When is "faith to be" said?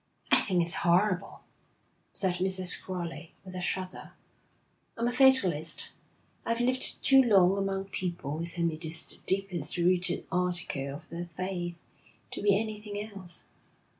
11.37-12.59